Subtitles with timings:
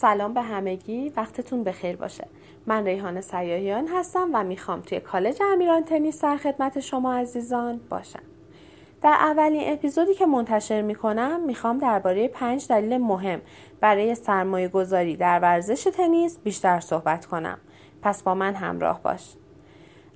[0.00, 2.26] سلام به همگی وقتتون بخیر باشه.
[2.66, 8.22] من ریحان سیاهیان هستم و می‌خوام توی کالج امیران تنیس در خدمت شما عزیزان باشم.
[9.02, 13.40] در اولین اپیزودی که منتشر می‌کنم می‌خوام درباره پنج دلیل مهم
[13.80, 17.58] برای سرمایه گذاری در ورزش تنیس بیشتر صحبت کنم.
[18.02, 19.34] پس با من همراه باش.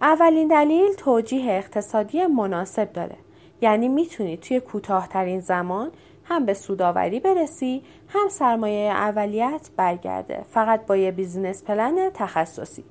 [0.03, 3.17] اولین دلیل توجیه اقتصادی مناسب داره.
[3.61, 5.91] یعنی می‌تونی توی کوتاهترین زمان
[6.25, 10.45] هم به سوداوری برسی هم سرمایه اولیت برگرده.
[10.51, 12.85] فقط با یه بیزینس پلن تخصصی.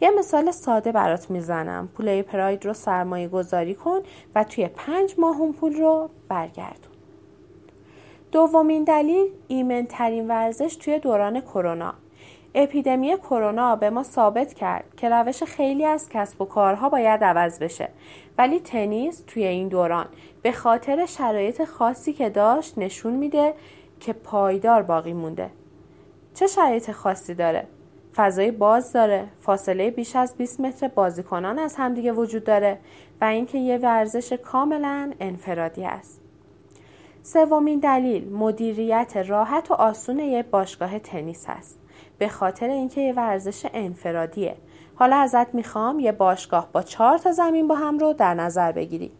[0.00, 1.88] یه مثال ساده برات می‌زنم.
[1.88, 4.00] پول پراید رو سرمایه گذاری کن
[4.34, 6.92] و توی پنج ماه اون پول رو برگردون.
[8.32, 11.94] دومین دلیل ایمنترین ورزش توی دوران کرونا.
[12.54, 17.58] اپیدمی کرونا به ما ثابت کرد که روش خیلی از کسب و کارها باید عوض
[17.58, 17.88] بشه.
[18.38, 20.06] ولی تنیس توی این دوران
[20.42, 23.54] به خاطر شرایط خاصی که داشت نشون میده
[24.00, 25.50] که پایدار باقی مونده.
[26.34, 27.66] چه شرایط خاصی داره؟
[28.14, 29.28] فضای باز داره.
[29.40, 32.78] فاصله بیش از 20 متر بازیکنان از همدیگه وجود داره
[33.20, 36.27] و اینکه یه ورزش کاملا انفرادی است.
[37.32, 41.78] سومین دلیل مدیریت راحت و آسون یه باشگاه تنیس است.
[42.18, 44.56] به خاطر اینکه یه ورزش انفرادیه.
[44.94, 49.12] حالا ازت می‌خوام یه باشگاه با چهار تا زمین با هم رو در نظر بگیری.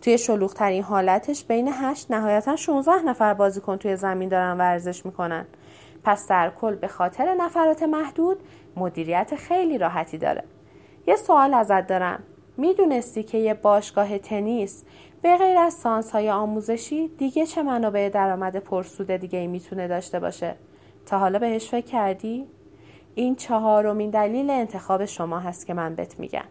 [0.00, 5.46] توی شلوغترین حالتش بین 8 نهایتا 16 نفر بازیکن توی زمین دارن ورزش می‌کنن.
[6.04, 8.38] پس در کل به خاطر نفرات محدود
[8.76, 10.44] مدیریت خیلی راحتی داره.
[11.06, 12.22] یه سوال ازت دارم.
[12.56, 14.84] می‌دونستی که یه باشگاه تنیس
[15.22, 20.20] به غیر از سانس های آموزشی دیگه چه منابع درآمد پرسود دیگه ای می‌تونه داشته
[20.20, 20.54] باشه
[21.06, 22.46] تا حالا بهش فکر کردی؟
[23.14, 26.44] این چهارمین دلیل انتخاب شما هست که من بهت میگم.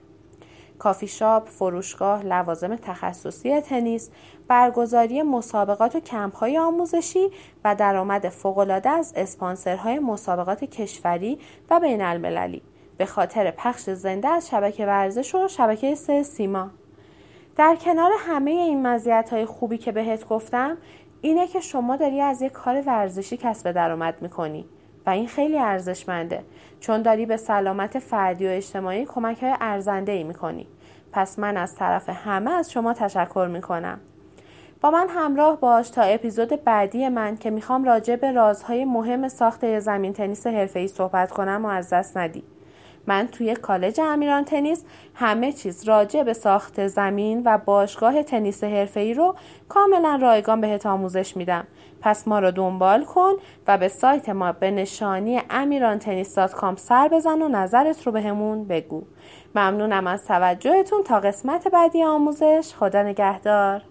[0.80, 4.10] کافی شاپ، فروشگاه، لوازم تخصصی تنیس،
[4.48, 7.30] برگزاری مسابقات و کمپ های آموزشی
[7.64, 12.62] و درآمد فوقالعاده از اسپانسرهای مسابقات کشوری و بین المللی
[13.04, 16.70] به خاطر پخش زنده از شبکه ورزش و شبکه سه سیما.
[17.56, 20.78] در کنار همه این مزیت های خوبی که بهت گفتم
[21.22, 24.66] اینه که شما داری از یک کار ورزشی کسب درآمد می‌کنی
[25.06, 26.44] و این خیلی ارزشمنده
[26.80, 30.68] چون داری به سلامت فردی و اجتماعی کمک های ارزنده ای می‌کنی.
[31.12, 34.00] پس من از طرف همه از شما تشکر می‌کنم.
[34.82, 39.80] با من همراه باش تا اپیزود بعدی من که می‌خوام راجع به رازهای مهم ساخت
[39.80, 42.44] زمین تنیس حرفه‌ای صحبت کنم و از دست ندی.
[43.08, 44.84] من توی کالج امیران تنیس
[45.16, 49.36] همه چیز راجع به ساخت زمین و باشگاه تنیس حرفه‌ای رو
[49.70, 51.68] کاملا رایگان بهت آموزش میدم.
[52.02, 53.34] پس ما رو دنبال کن
[53.68, 56.40] و به سایت ما به نشانی امیران تنیس
[56.76, 59.04] سر بزن و نظرت رو بهمون به بگو.
[59.56, 61.04] ممنونم از توجهتون.
[61.04, 63.82] تا قسمت بعدی آموزش خدا نگهدار.